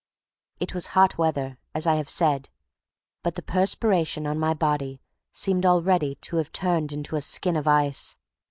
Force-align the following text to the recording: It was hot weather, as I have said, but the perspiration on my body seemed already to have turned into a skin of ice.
It 0.59 0.73
was 0.73 0.87
hot 0.97 1.19
weather, 1.19 1.59
as 1.75 1.85
I 1.85 1.93
have 1.97 2.09
said, 2.09 2.49
but 3.21 3.35
the 3.35 3.43
perspiration 3.43 4.25
on 4.25 4.39
my 4.39 4.55
body 4.55 4.99
seemed 5.31 5.63
already 5.63 6.15
to 6.21 6.37
have 6.37 6.51
turned 6.51 6.91
into 6.91 7.15
a 7.15 7.21
skin 7.21 7.55
of 7.55 7.67
ice. 7.67 8.17